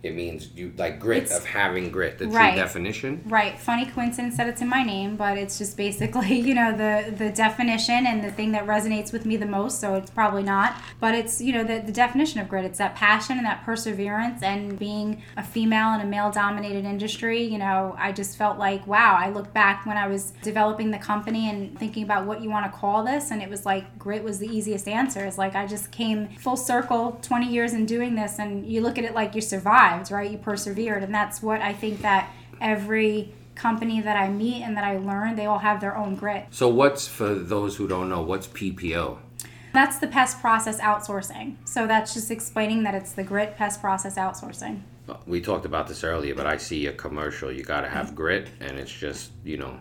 it 0.00 0.14
means 0.14 0.50
you 0.54 0.72
like 0.76 1.00
grit 1.00 1.24
it's, 1.24 1.36
of 1.36 1.44
having 1.44 1.90
grit, 1.90 2.18
the 2.18 2.28
right, 2.28 2.52
true 2.52 2.62
definition. 2.62 3.20
Right. 3.26 3.58
Funny 3.58 3.84
coincidence 3.84 4.36
that 4.36 4.48
it's 4.48 4.60
in 4.60 4.68
my 4.68 4.84
name, 4.84 5.16
but 5.16 5.36
it's 5.36 5.58
just 5.58 5.76
basically, 5.76 6.38
you 6.48 6.54
know, 6.54 6.70
the 6.70 7.10
the 7.10 7.30
definition 7.30 8.06
and 8.06 8.22
the 8.22 8.30
thing 8.30 8.52
that 8.52 8.64
resonates 8.66 9.12
with 9.12 9.26
me 9.26 9.36
the 9.36 9.46
most, 9.46 9.80
so 9.80 9.94
it's 9.94 10.10
probably 10.10 10.44
not. 10.44 10.76
But 11.00 11.16
it's, 11.16 11.40
you 11.40 11.52
know, 11.52 11.64
the, 11.64 11.82
the 11.84 11.90
definition 11.90 12.40
of 12.40 12.48
grit. 12.48 12.64
It's 12.64 12.78
that 12.78 12.94
passion 12.94 13.38
and 13.38 13.46
that 13.46 13.64
perseverance 13.64 14.42
and 14.42 14.78
being 14.78 15.22
a 15.36 15.42
female 15.42 15.94
in 15.94 16.00
a 16.00 16.06
male 16.06 16.30
dominated 16.30 16.84
industry, 16.84 17.42
you 17.42 17.58
know, 17.58 17.96
I 17.98 18.12
just 18.12 18.36
felt 18.36 18.56
like, 18.56 18.86
wow, 18.86 19.16
I 19.18 19.30
look 19.30 19.52
back 19.52 19.84
when 19.84 19.96
I 19.96 20.06
was 20.06 20.32
developing 20.42 20.92
the 20.92 20.98
company 20.98 21.50
and 21.50 21.76
thinking 21.76 22.04
about 22.04 22.24
what 22.24 22.40
you 22.40 22.50
want 22.50 22.70
to 22.70 22.78
call 22.78 23.02
this 23.04 23.32
and 23.32 23.42
it 23.42 23.50
was 23.50 23.66
like 23.66 23.98
grit 23.98 24.22
was 24.22 24.38
the 24.38 24.46
easiest 24.46 24.86
answer. 24.86 25.24
It's 25.24 25.38
like 25.38 25.56
I 25.56 25.66
just 25.66 25.90
came 25.90 26.28
full 26.36 26.56
circle 26.56 27.18
20 27.22 27.48
years 27.48 27.72
in 27.72 27.84
doing 27.84 28.14
this 28.14 28.38
and 28.38 28.64
you 28.64 28.80
look 28.80 28.96
at 28.96 29.04
it 29.04 29.14
like 29.14 29.34
you 29.34 29.40
survived 29.40 29.87
right? 30.10 30.30
You 30.30 30.38
persevered. 30.38 31.02
And 31.02 31.14
that's 31.14 31.42
what 31.42 31.60
I 31.60 31.72
think 31.72 32.02
that 32.02 32.30
every 32.60 33.32
company 33.58 34.00
that 34.00 34.16
I 34.16 34.28
meet 34.28 34.62
and 34.62 34.76
that 34.76 34.84
I 34.84 34.96
learn, 34.96 35.36
they 35.36 35.46
all 35.46 35.58
have 35.58 35.80
their 35.80 35.96
own 35.96 36.14
grit. 36.14 36.46
So, 36.50 36.68
what's 36.68 37.06
for 37.06 37.34
those 37.34 37.76
who 37.76 37.88
don't 37.88 38.08
know, 38.08 38.22
what's 38.22 38.46
PPO? 38.46 39.18
That's 39.74 39.98
the 39.98 40.06
pest 40.06 40.40
process 40.40 40.80
outsourcing. 40.80 41.56
So, 41.64 41.86
that's 41.86 42.14
just 42.14 42.30
explaining 42.30 42.84
that 42.84 42.94
it's 42.94 43.12
the 43.12 43.24
grit 43.24 43.56
pest 43.56 43.80
process 43.80 44.16
outsourcing. 44.16 44.82
We 45.26 45.40
talked 45.40 45.64
about 45.64 45.88
this 45.88 46.04
earlier, 46.04 46.34
but 46.34 46.46
I 46.46 46.58
see 46.58 46.86
a 46.86 46.92
commercial. 46.92 47.50
You 47.50 47.62
got 47.62 47.80
to 47.80 47.88
have 47.88 48.14
grit, 48.14 48.48
and 48.60 48.78
it's 48.78 48.92
just, 48.92 49.30
you 49.42 49.56
know, 49.56 49.78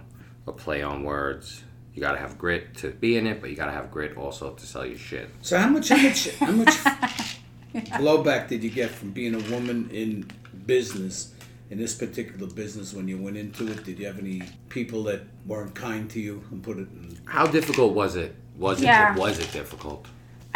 a 0.47 0.51
play 0.51 0.81
on 0.81 1.03
words. 1.03 1.63
You 1.93 2.01
got 2.01 2.13
to 2.13 2.19
have 2.19 2.37
grit 2.37 2.75
to 2.77 2.91
be 2.91 3.17
in 3.17 3.27
it, 3.27 3.41
but 3.41 3.49
you 3.49 3.55
got 3.55 3.65
to 3.65 3.71
have 3.71 3.91
grit 3.91 4.15
also 4.17 4.53
to 4.53 4.65
sell 4.65 4.85
your 4.85 4.97
shit. 4.97 5.29
So, 5.41 5.57
how 5.57 5.67
much, 5.67 5.89
how 5.89 5.97
much, 5.97 6.29
how 6.37 6.51
much 6.51 6.75
blowback 8.01 8.47
did 8.47 8.63
you 8.63 8.69
get 8.69 8.89
from 8.89 9.11
being 9.11 9.35
a 9.35 9.51
woman 9.51 9.89
in 9.91 10.29
business? 10.65 11.33
In 11.69 11.77
this 11.77 11.95
particular 11.95 12.47
business, 12.47 12.93
when 12.93 13.09
you 13.09 13.17
went 13.17 13.35
into 13.35 13.69
it, 13.69 13.83
did 13.83 13.99
you 13.99 14.05
have 14.05 14.19
any 14.19 14.41
people 14.69 15.03
that 15.03 15.23
weren't 15.45 15.75
kind 15.75 16.09
to 16.11 16.19
you 16.19 16.41
and 16.49 16.63
put 16.63 16.77
it? 16.77 16.87
In... 16.87 17.19
How 17.25 17.45
difficult 17.45 17.93
was 17.93 18.15
it? 18.15 18.33
Was 18.57 18.81
yeah. 18.81 19.13
it 19.13 19.19
was 19.19 19.37
it 19.37 19.51
difficult? 19.51 20.07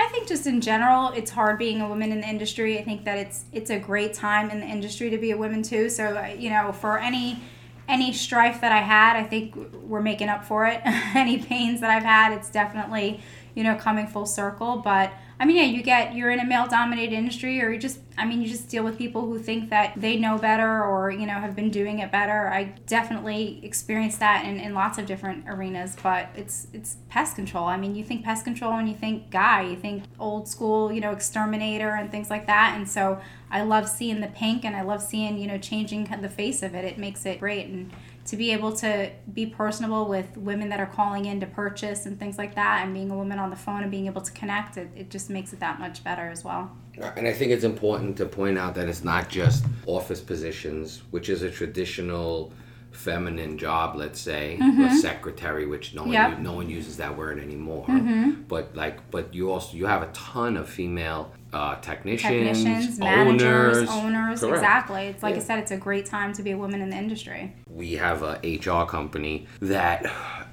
I 0.02 0.08
think 0.08 0.28
just 0.28 0.48
in 0.48 0.62
general, 0.62 1.10
it's 1.10 1.30
hard 1.30 1.60
being 1.60 1.80
a 1.82 1.88
woman 1.88 2.12
in 2.12 2.22
the 2.22 2.28
industry. 2.28 2.80
I 2.80 2.84
think 2.84 3.06
that 3.06 3.18
it's 3.18 3.46
it's 3.52 3.70
a 3.70 3.78
great 3.78 4.14
time 4.14 4.50
in 4.50 4.60
the 4.60 4.66
industry 4.66 5.10
to 5.10 5.18
be 5.18 5.32
a 5.32 5.38
woman 5.38 5.64
too. 5.64 5.90
So 5.90 6.18
uh, 6.18 6.34
you 6.38 6.50
know, 6.50 6.72
for 6.72 6.98
any 6.98 7.42
any 7.88 8.14
strife 8.14 8.62
that 8.62 8.72
I 8.72 8.80
had, 8.80 9.16
I 9.18 9.24
think 9.24 9.56
we're 9.84 10.02
making 10.02 10.30
up 10.30 10.46
for 10.46 10.66
it. 10.66 10.82
any 10.86 11.38
pains 11.38 11.82
that 11.82 11.90
I've 11.90 12.04
had, 12.04 12.34
it's 12.34 12.50
definitely 12.50 13.22
you 13.54 13.64
know 13.64 13.76
coming 13.76 14.08
full 14.08 14.26
circle. 14.26 14.78
But 14.78 15.14
I 15.42 15.46
mean, 15.46 15.56
yeah, 15.56 15.64
you 15.64 15.82
get 15.82 16.14
you're 16.14 16.30
in 16.30 16.40
a 16.40 16.46
male 16.46 16.68
dominated 16.68 17.16
industry, 17.16 17.64
or 17.64 17.72
you 17.72 17.80
just, 17.80 17.98
I 18.16 18.28
mean, 18.28 18.44
you 18.44 18.48
just 18.48 18.70
deal 18.70 18.84
with 18.84 19.00
people 19.00 19.26
who 19.26 19.40
think 19.40 19.72
that 19.72 19.94
they 19.98 20.16
know 20.16 20.38
better 20.38 20.84
or 20.84 21.10
you 21.10 21.26
know 21.26 21.34
have 21.34 21.56
been 21.56 21.72
doing 21.72 21.98
it 21.98 22.12
better. 22.12 22.48
I 22.48 22.76
definitely 22.86 23.60
experienced 23.64 24.20
that 24.20 24.46
in, 24.46 24.60
in 24.60 24.76
lots 24.76 25.00
of 25.00 25.08
different 25.08 25.46
arenas, 25.48 25.98
but 26.04 26.30
it's 26.36 26.68
it's 26.74 26.98
pest 27.10 27.36
control. 27.36 27.66
I 27.66 27.76
mean, 27.76 27.96
you 27.96 28.04
think 28.04 28.24
pest 28.24 28.44
control 28.44 28.74
and 28.74 28.88
you 28.88 28.94
think 28.94 29.32
guy, 29.32 29.64
you 29.64 29.76
think 29.76 30.04
old 30.20 30.48
school, 30.48 30.94
you 30.94 31.02
know, 31.02 31.10
exterminator 31.12 31.90
and 31.90 32.12
things 32.12 32.30
like 32.30 32.46
that, 32.46 32.76
and 32.78 32.88
so 32.88 33.20
I 33.50 33.64
love 33.64 33.90
seeing 33.90 34.22
the 34.22 34.28
pink 34.28 34.64
and 34.64 34.76
I 34.76 34.84
love 34.84 35.02
seeing 35.02 35.40
you 35.40 35.48
know 35.48 35.58
changing 35.58 36.04
the 36.22 36.30
face 36.30 36.62
of 36.62 36.76
it. 36.76 36.86
It 36.86 37.00
makes 37.00 37.26
it 37.26 37.40
great 37.40 37.66
and 37.66 37.92
to 38.26 38.38
be 38.38 38.52
able 38.52 38.72
to 38.78 39.12
be 39.34 39.46
personable 39.46 40.08
with 40.08 40.38
women 40.38 40.70
that 40.70 40.80
are 40.80 40.86
calling 40.86 41.26
in 41.26 41.40
to 41.40 41.48
purchase 41.48 42.06
and 42.06 42.20
things 42.20 42.38
like 42.38 42.56
that, 42.56 42.84
and 42.84 42.94
being 42.94 43.12
a 43.12 43.16
woman 43.16 43.40
on 43.40 43.50
the 43.50 43.56
phone 43.56 43.82
and 43.82 43.92
being 43.92 44.06
able 44.06 44.22
to 44.22 44.32
connect, 44.32 44.78
it, 44.78 44.90
it 44.96 45.10
just 45.10 45.30
makes 45.30 45.54
it 45.54 45.60
that 45.60 45.80
much 45.80 46.04
better 46.04 46.30
as 46.30 46.44
well. 46.44 46.72
And 47.16 47.28
I 47.28 47.34
think 47.34 47.52
it's 47.52 47.64
important 47.64 48.18
to 48.18 48.26
point 48.26 48.58
out 48.58 48.76
that 48.76 48.88
it's 48.88 49.04
not 49.04 49.30
just 49.30 49.66
office 49.86 50.22
positions, 50.22 51.02
which 51.12 51.30
is 51.30 51.42
a 51.42 51.50
traditional 51.50 52.52
feminine 52.92 53.58
job, 53.58 53.96
let's 53.96 54.20
say, 54.20 54.58
mm-hmm. 54.62 54.84
a 54.84 54.96
secretary, 54.98 55.66
which 55.66 55.94
no 55.94 56.04
one 56.04 56.12
yep. 56.12 56.40
no 56.40 56.54
one 56.54 56.70
uses 56.70 56.98
that 56.98 57.18
word 57.18 57.40
anymore. 57.40 57.88
Mm-hmm. 57.88 58.44
But 58.48 58.76
like, 58.76 59.10
but 59.10 59.34
you 59.34 59.52
also 59.52 59.78
you 59.78 59.86
have 59.86 60.04
a 60.04 60.12
ton 60.12 60.58
of 60.58 60.70
female 60.70 61.32
uh, 61.54 61.76
technicians, 61.76 62.64
technicians, 62.64 63.00
managers, 63.00 63.78
owners, 63.78 63.90
owners. 63.90 64.40
Correct. 64.40 64.56
Exactly. 64.56 65.02
It's 65.08 65.24
like 65.24 65.36
yeah. 65.36 65.42
I 65.42 65.44
said, 65.44 65.60
it's 65.60 65.72
a 65.72 65.78
great 65.78 66.06
time 66.06 66.34
to 66.34 66.44
be 66.44 66.52
a 66.52 66.58
woman 66.58 66.82
in 66.82 66.90
the 66.90 66.96
industry. 66.96 67.54
We 67.70 67.94
have 67.94 68.24
a 68.24 68.40
HR 68.44 68.86
company 68.86 69.48
that 69.60 70.06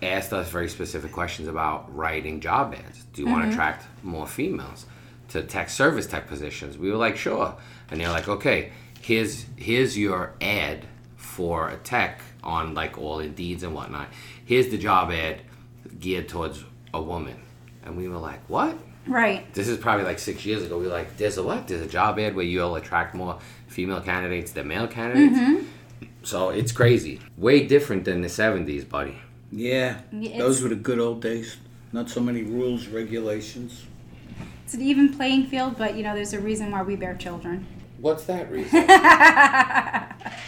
asked 0.02 0.32
us 0.32 0.48
very 0.48 0.68
specific 0.68 1.12
questions 1.12 1.48
about 1.48 1.94
writing 1.94 2.40
job 2.40 2.74
ads. 2.74 3.04
Do 3.04 3.22
you 3.22 3.28
mm-hmm. 3.28 3.36
want 3.36 3.46
to 3.46 3.52
attract 3.52 3.86
more 4.02 4.26
females 4.26 4.86
to 5.28 5.42
tech 5.42 5.70
service 5.70 6.06
tech 6.06 6.26
positions? 6.26 6.76
We 6.76 6.90
were 6.90 6.96
like, 6.96 7.16
sure, 7.16 7.56
and 7.90 8.00
they're 8.00 8.10
like, 8.10 8.28
okay, 8.28 8.72
here's 9.00 9.46
here's 9.56 9.96
your 9.96 10.34
ad 10.40 10.84
for 11.16 11.68
a 11.68 11.76
tech 11.76 12.20
on 12.42 12.74
like 12.74 12.98
all 12.98 13.18
Indeeds 13.18 13.62
and 13.62 13.74
whatnot. 13.74 14.08
Here's 14.44 14.68
the 14.68 14.78
job 14.78 15.12
ad 15.12 15.42
geared 16.00 16.28
towards 16.28 16.64
a 16.92 17.00
woman, 17.00 17.40
and 17.84 17.96
we 17.96 18.08
were 18.08 18.18
like, 18.18 18.40
what? 18.48 18.76
Right. 19.08 19.52
This 19.54 19.68
is 19.68 19.78
probably 19.78 20.04
like 20.04 20.18
six 20.18 20.44
years 20.44 20.62
ago. 20.62 20.78
We 20.78 20.86
were 20.86 20.92
like, 20.92 21.16
there's 21.16 21.38
a 21.38 21.42
what? 21.42 21.66
There's 21.66 21.82
a 21.82 21.88
job 21.88 22.18
ad 22.18 22.36
where 22.36 22.44
you'll 22.44 22.76
attract 22.76 23.14
more 23.14 23.38
female 23.66 24.00
candidates 24.00 24.52
than 24.52 24.68
male 24.68 24.86
candidates. 24.86 25.38
Mm-hmm. 25.38 26.06
So 26.22 26.50
it's 26.50 26.72
crazy. 26.72 27.20
Way 27.36 27.66
different 27.66 28.04
than 28.04 28.20
the 28.20 28.28
70s, 28.28 28.88
buddy. 28.88 29.18
Yeah. 29.50 30.00
It's, 30.12 30.38
those 30.38 30.62
were 30.62 30.68
the 30.68 30.76
good 30.76 30.98
old 30.98 31.22
days. 31.22 31.56
Not 31.92 32.10
so 32.10 32.20
many 32.20 32.42
rules, 32.42 32.86
regulations. 32.86 33.86
It's 34.64 34.74
an 34.74 34.82
even 34.82 35.14
playing 35.14 35.46
field, 35.46 35.78
but 35.78 35.96
you 35.96 36.02
know, 36.02 36.14
there's 36.14 36.34
a 36.34 36.40
reason 36.40 36.70
why 36.70 36.82
we 36.82 36.96
bear 36.96 37.14
children. 37.14 37.66
What's 37.98 38.24
that 38.24 38.50
reason? 38.50 38.86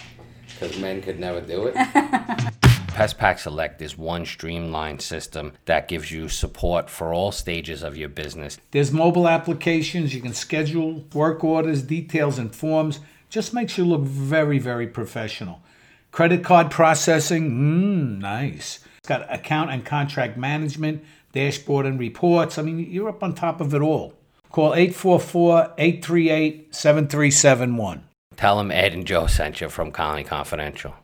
Because 0.60 0.78
men 0.78 1.00
could 1.00 1.18
never 1.18 1.40
do 1.40 1.72
it? 1.72 2.52
PestPac 3.00 3.38
Select 3.38 3.80
is 3.80 3.96
one 3.96 4.26
streamlined 4.26 5.00
system 5.00 5.54
that 5.64 5.88
gives 5.88 6.12
you 6.12 6.28
support 6.28 6.90
for 6.90 7.14
all 7.14 7.32
stages 7.32 7.82
of 7.82 7.96
your 7.96 8.10
business. 8.10 8.58
There's 8.72 8.92
mobile 8.92 9.26
applications, 9.26 10.14
you 10.14 10.20
can 10.20 10.34
schedule 10.34 11.06
work 11.14 11.42
orders, 11.42 11.80
details, 11.80 12.38
and 12.38 12.54
forms. 12.54 13.00
Just 13.30 13.54
makes 13.54 13.78
you 13.78 13.86
look 13.86 14.02
very, 14.02 14.58
very 14.58 14.86
professional. 14.86 15.62
Credit 16.12 16.44
card 16.44 16.70
processing, 16.70 17.50
mmm, 17.50 18.18
nice. 18.18 18.80
It's 18.98 19.08
got 19.08 19.32
account 19.32 19.70
and 19.70 19.82
contract 19.82 20.36
management, 20.36 21.02
dashboard 21.32 21.86
and 21.86 21.98
reports. 21.98 22.58
I 22.58 22.62
mean, 22.62 22.80
you're 22.80 23.08
up 23.08 23.22
on 23.22 23.32
top 23.34 23.62
of 23.62 23.72
it 23.72 23.80
all. 23.80 24.12
Call 24.50 24.74
844 24.74 25.72
838 25.78 26.74
7371. 26.74 28.04
Tell 28.36 28.58
them 28.58 28.70
Ed 28.70 28.92
and 28.92 29.06
Joe 29.06 29.26
sent 29.26 29.62
you 29.62 29.70
from 29.70 29.90
Colony 29.90 30.24
Confidential. 30.24 30.94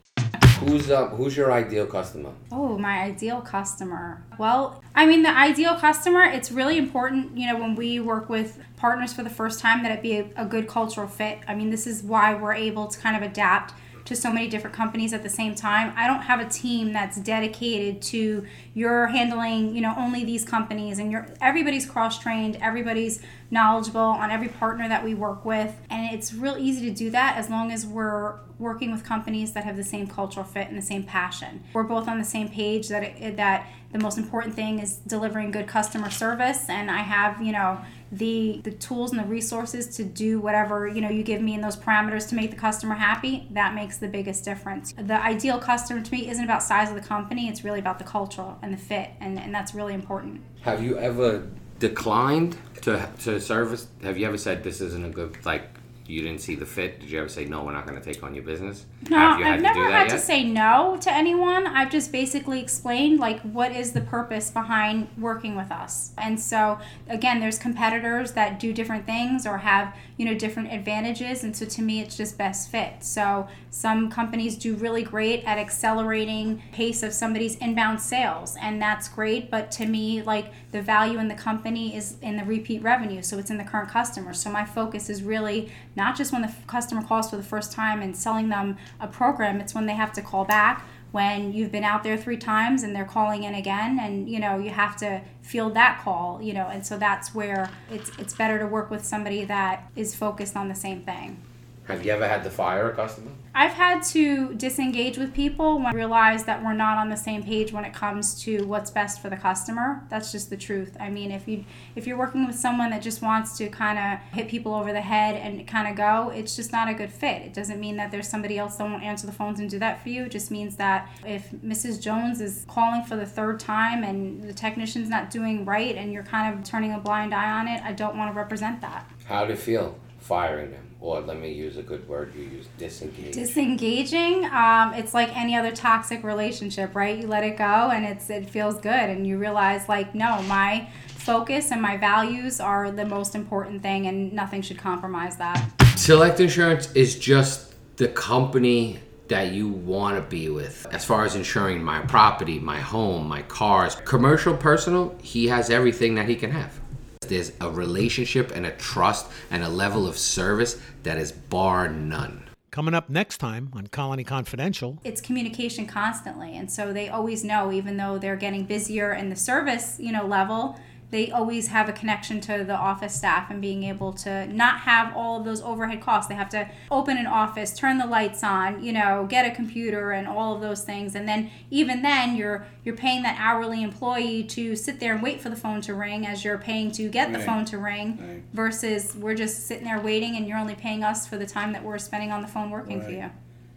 Who's 0.60 0.90
uh, 0.90 1.08
who's 1.08 1.36
your 1.36 1.52
ideal 1.52 1.86
customer? 1.86 2.32
Oh, 2.50 2.78
my 2.78 3.02
ideal 3.02 3.42
customer. 3.42 4.22
Well, 4.38 4.82
I 4.94 5.04
mean, 5.04 5.22
the 5.22 5.36
ideal 5.36 5.75
customer. 5.75 6.22
It's 6.22 6.50
really 6.50 6.78
important, 6.78 7.36
you 7.36 7.46
know, 7.46 7.58
when 7.58 7.75
we 7.75 8.00
work 8.00 8.30
with 8.30 8.58
partners 8.76 9.12
for 9.12 9.22
the 9.22 9.30
first 9.30 9.60
time, 9.60 9.82
that 9.82 9.92
it 9.92 10.02
be 10.02 10.16
a, 10.16 10.30
a 10.36 10.46
good 10.46 10.66
cultural 10.66 11.08
fit. 11.08 11.40
I 11.46 11.54
mean, 11.54 11.68
this 11.68 11.86
is 11.86 12.02
why 12.02 12.34
we're 12.34 12.54
able 12.54 12.86
to 12.86 12.98
kind 12.98 13.16
of 13.16 13.22
adapt 13.22 13.75
to 14.06 14.16
so 14.16 14.32
many 14.32 14.48
different 14.48 14.75
companies 14.75 15.12
at 15.12 15.22
the 15.22 15.28
same 15.28 15.54
time. 15.54 15.92
I 15.96 16.06
don't 16.06 16.22
have 16.22 16.40
a 16.40 16.48
team 16.48 16.92
that's 16.92 17.18
dedicated 17.18 18.02
to 18.02 18.46
you're 18.75 19.06
handling, 19.08 19.75
you 19.75 19.80
know, 19.80 19.94
only 19.96 20.25
these 20.25 20.44
companies 20.44 20.98
and 20.98 21.10
you're 21.10 21.26
everybody's 21.40 21.86
cross-trained, 21.88 22.56
everybody's 22.60 23.22
knowledgeable 23.50 24.00
on 24.00 24.30
every 24.30 24.48
partner 24.48 24.88
that 24.88 25.04
we 25.04 25.14
work 25.14 25.44
with, 25.44 25.75
and 25.90 26.12
it's 26.12 26.34
real 26.34 26.56
easy 26.58 26.88
to 26.88 26.94
do 26.94 27.10
that 27.10 27.36
as 27.36 27.48
long 27.48 27.70
as 27.70 27.86
we're 27.86 28.38
working 28.58 28.90
with 28.90 29.04
companies 29.04 29.52
that 29.52 29.64
have 29.64 29.76
the 29.76 29.84
same 29.84 30.06
cultural 30.06 30.44
fit 30.44 30.68
and 30.68 30.78
the 30.78 30.82
same 30.82 31.04
passion. 31.04 31.62
We're 31.75 31.82
both 31.82 32.08
on 32.08 32.18
the 32.18 32.25
same 32.25 32.48
page 32.48 32.88
that 32.88 33.02
it, 33.02 33.36
that 33.36 33.66
the 33.92 33.98
most 33.98 34.18
important 34.18 34.54
thing 34.54 34.78
is 34.78 34.96
delivering 34.96 35.50
good 35.50 35.66
customer 35.66 36.10
service 36.10 36.68
and 36.68 36.90
I 36.90 36.98
have, 36.98 37.40
you 37.42 37.52
know, 37.52 37.80
the 38.12 38.60
the 38.64 38.70
tools 38.70 39.10
and 39.10 39.20
the 39.20 39.25
resources 39.25 39.96
to 39.96 40.04
do 40.04 40.40
whatever 40.40 40.86
you 40.86 41.00
know 41.00 41.08
you 41.08 41.22
give 41.22 41.40
me 41.40 41.54
in 41.54 41.60
those 41.60 41.76
parameters 41.76 42.28
to 42.28 42.34
make 42.34 42.50
the 42.50 42.56
customer 42.56 42.94
happy 42.94 43.46
that 43.50 43.75
makes 43.75 43.98
the 43.98 44.08
biggest 44.08 44.44
difference. 44.44 44.94
The 44.96 45.20
ideal 45.20 45.58
customer 45.58 46.00
to 46.00 46.12
me 46.12 46.28
isn't 46.28 46.44
about 46.44 46.62
size 46.62 46.88
of 46.88 46.94
the 46.94 47.06
company 47.06 47.48
it's 47.48 47.64
really 47.64 47.80
about 47.80 47.98
the 47.98 48.04
culture 48.04 48.54
and 48.62 48.72
the 48.72 48.78
fit 48.78 49.10
and, 49.20 49.38
and 49.38 49.54
that's 49.54 49.75
really 49.75 49.94
important. 49.94 50.42
Have 50.62 50.82
you 50.82 50.98
ever 50.98 51.46
declined 51.78 52.56
to 52.82 53.08
to 53.20 53.40
service 53.40 53.88
have 54.02 54.16
you 54.16 54.26
ever 54.26 54.38
said 54.38 54.62
this 54.62 54.80
isn't 54.80 55.04
a 55.04 55.10
good 55.10 55.44
like 55.44 55.68
you 56.08 56.22
didn't 56.22 56.40
see 56.40 56.54
the 56.54 56.66
fit, 56.66 57.00
did 57.00 57.10
you 57.10 57.18
ever 57.18 57.28
say 57.28 57.44
no? 57.44 57.64
We're 57.64 57.72
not 57.72 57.86
going 57.86 58.00
to 58.00 58.12
take 58.12 58.22
on 58.22 58.34
your 58.34 58.44
business. 58.44 58.86
No, 59.08 59.16
I've 59.16 59.60
never 59.60 59.90
had 59.90 60.08
yet? 60.08 60.10
to 60.10 60.18
say 60.18 60.44
no 60.44 60.98
to 61.00 61.12
anyone. 61.12 61.66
I've 61.66 61.90
just 61.90 62.12
basically 62.12 62.60
explained 62.60 63.18
like 63.20 63.40
what 63.42 63.72
is 63.72 63.92
the 63.92 64.00
purpose 64.00 64.50
behind 64.50 65.08
working 65.18 65.56
with 65.56 65.70
us. 65.70 66.12
And 66.18 66.38
so 66.40 66.78
again, 67.08 67.40
there's 67.40 67.58
competitors 67.58 68.32
that 68.32 68.58
do 68.58 68.72
different 68.72 69.06
things 69.06 69.46
or 69.46 69.58
have 69.58 69.94
you 70.16 70.25
know 70.25 70.34
different 70.34 70.72
advantages, 70.72 71.44
and 71.44 71.54
so 71.54 71.66
to 71.66 71.82
me, 71.82 72.00
it's 72.00 72.16
just 72.16 72.38
best 72.38 72.70
fit. 72.70 73.04
So 73.04 73.48
some 73.70 74.10
companies 74.10 74.56
do 74.56 74.75
really 74.75 75.02
great 75.02 75.44
at 75.44 75.58
accelerating 75.58 76.62
pace 76.72 77.02
of 77.02 77.12
somebody's 77.12 77.56
inbound 77.56 78.00
sales, 78.00 78.56
and 78.60 78.80
that's 78.80 79.08
great. 79.08 79.50
But 79.50 79.70
to 79.72 79.86
me, 79.86 80.22
like 80.22 80.52
the 80.72 80.80
value 80.80 81.18
in 81.18 81.28
the 81.28 81.34
company 81.34 81.94
is 81.94 82.16
in 82.22 82.36
the 82.36 82.44
repeat 82.44 82.82
revenue, 82.82 83.22
so 83.22 83.38
it's 83.38 83.50
in 83.50 83.58
the 83.58 83.64
current 83.64 83.90
customer. 83.90 84.32
So 84.32 84.50
my 84.50 84.64
focus 84.64 85.10
is 85.10 85.22
really 85.22 85.70
not 85.96 86.16
just 86.16 86.32
when 86.32 86.42
the 86.42 86.52
customer 86.66 87.02
calls 87.02 87.30
for 87.30 87.36
the 87.36 87.42
first 87.42 87.72
time 87.72 88.02
and 88.02 88.16
selling 88.16 88.48
them 88.48 88.76
a 89.00 89.08
program, 89.08 89.60
it's 89.60 89.74
when 89.74 89.86
they 89.86 89.94
have 89.94 90.12
to 90.12 90.22
call 90.22 90.44
back 90.44 90.86
when 91.12 91.52
you've 91.52 91.72
been 91.72 91.84
out 91.84 92.02
there 92.02 92.16
three 92.16 92.36
times 92.36 92.82
and 92.82 92.94
they're 92.94 93.04
calling 93.04 93.44
in 93.44 93.54
again 93.54 93.98
and 93.98 94.28
you 94.28 94.38
know 94.38 94.58
you 94.58 94.68
have 94.68 94.96
to 94.96 95.20
field 95.40 95.72
that 95.72 95.98
call 96.02 96.42
you 96.42 96.52
know 96.52 96.66
and 96.66 96.84
so 96.84 96.98
that's 96.98 97.34
where 97.34 97.70
it's 97.90 98.10
it's 98.18 98.34
better 98.34 98.58
to 98.58 98.66
work 98.66 98.90
with 98.90 99.04
somebody 99.04 99.44
that 99.44 99.90
is 99.96 100.14
focused 100.14 100.56
on 100.56 100.68
the 100.68 100.74
same 100.74 101.00
thing 101.00 101.40
have 101.87 102.05
you 102.05 102.12
ever 102.12 102.26
had 102.26 102.43
to 102.45 102.50
fire 102.50 102.90
a 102.90 102.95
customer? 102.95 103.31
I've 103.55 103.73
had 103.73 104.02
to 104.09 104.52
disengage 104.55 105.16
with 105.16 105.33
people 105.33 105.78
when 105.78 105.87
I 105.87 105.93
realize 105.93 106.45
that 106.45 106.62
we're 106.62 106.75
not 106.75 106.99
on 106.99 107.09
the 107.09 107.16
same 107.16 107.43
page 107.43 107.73
when 107.73 107.87
it 107.87 107.95
comes 107.95 108.43
to 108.43 108.66
what's 108.66 108.90
best 108.90 109.23
for 109.23 109.31
the 109.31 109.37
customer. 109.37 110.05
That's 110.11 110.31
just 110.31 110.50
the 110.50 110.59
truth. 110.59 110.95
I 111.00 111.09
mean, 111.09 111.31
if 111.31 111.49
you 111.49 111.64
if 111.95 112.07
you're 112.07 112.19
working 112.19 112.47
with 112.47 112.57
someone 112.57 112.90
that 112.90 113.00
just 113.00 113.23
wants 113.23 113.57
to 113.59 113.69
kind 113.69 113.99
of 113.99 114.19
hit 114.35 114.49
people 114.49 114.75
over 114.75 114.93
the 114.93 115.00
head 115.00 115.37
and 115.37 115.66
kind 115.66 115.88
of 115.88 115.97
go, 115.97 116.31
it's 116.35 116.55
just 116.55 116.71
not 116.71 116.90
a 116.90 116.95
good 116.95 117.11
fit. 117.11 117.43
It 117.43 117.55
doesn't 117.55 117.81
mean 117.81 117.97
that 117.97 118.11
there's 118.11 118.28
somebody 118.28 118.59
else 118.59 118.76
that 118.76 118.85
won't 118.85 119.02
answer 119.02 119.26
the 119.26 119.33
phones 119.33 119.59
and 119.59 119.71
do 119.71 119.78
that 119.78 120.02
for 120.02 120.11
you. 120.11 120.25
It 120.25 120.33
just 120.33 120.50
means 120.50 120.76
that 120.76 121.09
if 121.25 121.50
Mrs. 121.52 121.99
Jones 122.02 122.43
is 122.43 122.66
calling 122.69 123.05
for 123.05 123.16
the 123.16 123.26
third 123.26 123.59
time 123.59 124.05
and 124.05 124.43
the 124.43 124.52
technician's 124.52 125.09
not 125.09 125.31
doing 125.31 125.64
right 125.64 125.97
and 125.97 126.12
you're 126.12 126.25
kind 126.25 126.52
of 126.52 126.62
turning 126.62 126.93
a 126.93 126.99
blind 126.99 127.33
eye 127.33 127.52
on 127.52 127.69
it, 127.69 127.83
I 127.83 127.93
don't 127.93 128.19
want 128.19 128.31
to 128.31 128.37
represent 128.37 128.83
that. 128.83 129.09
How 129.25 129.47
do 129.47 129.52
you 129.52 129.59
feel 129.59 129.99
firing 130.26 130.71
them? 130.71 130.87
or 131.00 131.21
let 131.21 131.38
me 131.38 131.52
use 131.52 131.76
a 131.76 131.83
good 131.83 132.06
word 132.09 132.35
you 132.35 132.45
use 132.45 132.66
disengage 132.78 133.35
disengaging? 133.35 134.45
Um, 134.47 134.95
it's 134.95 135.14
like 135.14 135.35
any 135.37 135.56
other 135.56 135.75
toxic 135.75 136.25
relationship 136.25 136.95
right? 136.95 137.18
You 137.18 137.26
let 137.26 137.45
it 137.45 137.56
go 137.56 137.90
and 137.92 138.04
it's 138.04 138.30
it 138.30 138.49
feels 138.49 138.76
good 138.76 139.11
and 139.11 139.26
you 139.26 139.38
realize 139.38 139.88
like 139.88 140.14
no 140.14 140.42
my 140.42 140.88
focus 141.09 141.71
and 141.71 141.83
my 141.83 141.97
values 141.97 142.61
are 142.61 142.90
the 142.90 143.04
most 143.04 143.35
important 143.35 143.83
thing 143.83 144.06
and 144.06 144.33
nothing 144.33 144.62
should 144.62 144.78
compromise 144.78 145.37
that. 145.37 145.62
Select 145.97 146.40
insurance 146.40 146.90
is 146.92 147.18
just 147.18 147.75
the 147.97 148.09
company 148.09 148.99
that 149.28 149.52
you 149.52 149.68
want 149.68 150.16
to 150.16 150.23
be 150.23 150.49
with. 150.49 150.87
As 150.92 151.04
far 151.04 151.25
as 151.25 151.35
insuring 151.35 151.83
my 151.83 152.00
property 152.00 152.59
my 152.59 152.80
home 152.80 153.28
my 153.28 153.42
cars 153.42 153.97
commercial 154.04 154.56
personal 154.56 155.16
he 155.23 155.49
has 155.49 155.68
everything 155.68 156.14
that 156.14 156.28
he 156.28 156.37
can 156.37 156.50
have 156.50 156.80
there's 157.28 157.52
a 157.61 157.71
relationship 157.71 158.52
and 158.54 158.66
a 158.66 158.73
trust 158.73 159.26
and 159.50 159.62
a 159.62 159.68
level 159.68 160.06
of 160.06 160.16
service 160.16 160.80
that 161.02 161.18
is 161.18 161.33
bar 161.33 161.88
none. 161.88 162.42
Coming 162.71 162.92
up 162.92 163.09
next 163.09 163.38
time 163.38 163.71
on 163.73 163.87
Colony 163.87 164.23
Confidential. 164.23 164.99
It's 165.02 165.21
communication 165.21 165.87
constantly. 165.87 166.56
And 166.56 166.71
so 166.71 166.92
they 166.92 167.09
always 167.09 167.42
know, 167.42 167.73
even 167.73 167.97
though 167.97 168.18
they're 168.18 168.37
getting 168.37 168.64
busier 168.64 169.14
in 169.14 169.30
the 169.30 169.37
service, 169.37 169.97
you 169.99 170.12
know, 170.12 170.26
level, 170.26 170.78
they 171.10 171.30
always 171.30 171.68
have 171.68 171.88
a 171.88 171.92
connection 171.92 172.40
to 172.42 172.64
the 172.64 172.75
office 172.75 173.14
staff 173.14 173.50
and 173.50 173.62
being 173.62 173.84
able 173.84 174.12
to 174.12 174.46
not 174.46 174.80
have 174.80 175.16
all 175.16 175.38
of 175.38 175.44
those 175.44 175.62
overhead 175.62 176.00
costs. 176.00 176.28
They 176.28 176.34
have 176.34 176.48
to 176.50 176.68
open 176.90 177.16
an 177.16 177.26
office, 177.26 177.72
turn 177.72 177.98
the 177.98 178.06
lights 178.06 178.42
on, 178.42 178.82
you 178.82 178.92
know, 178.92 179.26
get 179.28 179.46
a 179.46 179.54
computer 179.54 180.10
and 180.10 180.26
all 180.26 180.54
of 180.54 180.60
those 180.60 180.82
things. 180.82 181.14
And 181.14 181.28
then 181.28 181.50
even 181.70 182.02
then 182.02 182.36
you're 182.36 182.66
you're 182.84 182.96
paying 182.96 183.22
that 183.22 183.36
hourly 183.38 183.82
employee 183.82 184.44
to 184.44 184.75
sit 184.75 185.00
there 185.00 185.14
and 185.14 185.22
wait 185.22 185.40
for 185.40 185.48
the 185.48 185.56
phone 185.56 185.80
to 185.82 185.94
ring 185.94 186.26
as 186.26 186.44
you're 186.44 186.58
paying 186.58 186.90
to 186.92 187.08
get 187.08 187.32
the 187.32 187.38
phone 187.40 187.64
to 187.66 187.78
ring 187.78 188.18
right. 188.20 188.42
versus 188.52 189.14
we're 189.16 189.34
just 189.34 189.66
sitting 189.66 189.84
there 189.84 190.00
waiting 190.00 190.36
and 190.36 190.46
you're 190.46 190.58
only 190.58 190.75
paying 190.75 191.02
us 191.02 191.26
for 191.26 191.36
the 191.36 191.46
time 191.46 191.72
that 191.72 191.82
we're 191.82 191.98
spending 191.98 192.30
on 192.30 192.42
the 192.42 192.48
phone 192.48 192.70
working 192.70 192.98
right. 192.98 193.06
for 193.06 193.12
you. 193.12 193.30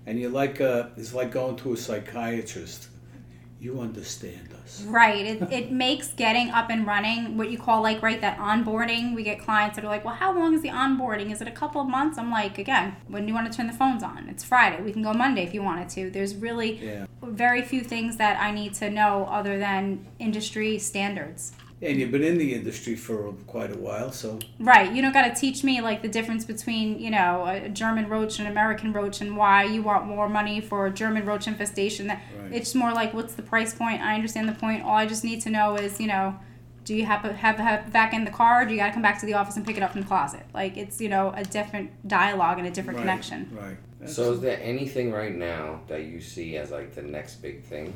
and 0.05 0.19
you 0.19 0.29
like 0.29 0.61
uh, 0.61 0.87
it's 0.97 1.13
like 1.13 1.31
going 1.31 1.55
to 1.57 1.73
a 1.73 1.77
psychiatrist. 1.77 2.89
You 3.61 3.81
understand 3.81 4.53
us. 4.63 4.83
Right. 4.83 5.25
It, 5.25 5.41
it 5.51 5.71
makes 5.85 6.13
getting 6.13 6.49
up 6.49 6.69
and 6.69 6.87
running 6.87 7.35
what 7.37 7.51
you 7.51 7.57
call 7.57 7.81
like 7.81 8.01
right 8.01 8.21
that 8.21 8.37
onboarding. 8.37 9.13
We 9.13 9.23
get 9.23 9.39
clients 9.39 9.75
that 9.75 9.83
are 9.83 9.89
like, 9.89 10.05
well, 10.05 10.13
how 10.15 10.33
long 10.33 10.53
is 10.53 10.61
the 10.61 10.69
onboarding? 10.69 11.31
Is 11.31 11.41
it 11.41 11.47
a 11.47 11.51
couple 11.51 11.81
of 11.81 11.87
months? 11.87 12.17
I'm 12.17 12.31
like, 12.31 12.57
again, 12.57 12.95
when 13.07 13.23
do 13.23 13.27
you 13.27 13.33
want 13.33 13.51
to 13.51 13.55
turn 13.57 13.67
the 13.67 13.73
phones 13.73 14.01
on? 14.01 14.29
It's 14.29 14.43
Friday. 14.45 14.81
We 14.81 14.93
can 14.93 15.01
go 15.03 15.11
Monday 15.13 15.43
if 15.43 15.53
you 15.53 15.61
wanted 15.61 15.89
to. 15.89 16.09
There's 16.09 16.35
really 16.35 16.77
Yeah. 16.77 17.05
very 17.21 17.61
few 17.61 17.81
things 17.81 18.15
that 18.17 18.41
I 18.41 18.51
need 18.51 18.73
to 18.75 18.89
know 18.89 19.25
other 19.29 19.59
than 19.59 20.05
industry 20.19 20.79
standards. 20.79 21.51
And 21.81 21.97
you've 21.97 22.11
been 22.11 22.23
in 22.23 22.37
the 22.37 22.53
industry 22.53 22.95
for 22.95 23.31
quite 23.47 23.71
a 23.71 23.77
while, 23.77 24.11
so 24.11 24.39
Right. 24.59 24.91
You 24.91 25.01
don't 25.01 25.13
got 25.13 25.33
to 25.33 25.39
teach 25.39 25.63
me 25.63 25.79
like 25.81 26.01
the 26.01 26.09
difference 26.09 26.43
between, 26.43 26.99
you 26.99 27.09
know, 27.09 27.45
a 27.47 27.69
German 27.69 28.09
roach 28.09 28.39
and 28.39 28.47
American 28.47 28.91
roach 28.91 29.21
and 29.21 29.37
why 29.37 29.63
you 29.63 29.81
want 29.81 30.05
more 30.05 30.27
money 30.27 30.59
for 30.59 30.85
a 30.85 30.91
German 30.91 31.25
roach 31.25 31.47
infestation. 31.47 32.07
That 32.07 32.21
Right. 32.37 32.53
It's 32.53 32.75
more 32.75 32.91
like 32.91 33.13
what's 33.13 33.33
the 33.33 33.43
price 33.43 33.73
point? 33.73 34.01
I 34.01 34.15
understand 34.15 34.49
the 34.49 34.53
point. 34.53 34.83
All 34.83 34.95
I 34.95 35.05
just 35.05 35.23
need 35.23 35.41
to 35.41 35.49
know 35.49 35.75
is, 35.75 35.99
you 36.01 36.07
know, 36.07 36.37
do 36.83 36.95
you 36.95 37.05
have 37.05 37.21
have 37.21 37.57
have 37.57 37.93
back 37.93 38.13
in 38.13 38.25
the 38.25 38.31
car? 38.31 38.63
Or 38.63 38.65
do 38.65 38.71
you 38.71 38.77
got 38.77 38.87
to 38.87 38.93
come 38.93 39.01
back 39.01 39.19
to 39.19 39.25
the 39.25 39.35
office 39.35 39.55
and 39.55 39.65
pick 39.65 39.77
it 39.77 39.83
up 39.83 39.91
from 39.91 40.01
the 40.01 40.07
closet? 40.07 40.43
Like 40.53 40.75
it's, 40.75 40.99
you 40.99 41.07
know, 41.07 41.33
a 41.35 41.43
different 41.43 42.07
dialogue 42.07 42.57
and 42.57 42.67
a 42.67 42.71
different 42.71 42.97
right, 42.97 43.03
connection. 43.03 43.49
Right. 43.51 43.77
So 44.09 44.33
is 44.33 44.41
there 44.41 44.59
anything 44.61 45.11
right 45.11 45.35
now 45.35 45.81
that 45.87 46.03
you 46.05 46.19
see 46.19 46.57
as 46.57 46.71
like 46.71 46.95
the 46.95 47.01
next 47.01 47.35
big 47.41 47.63
thing? 47.63 47.93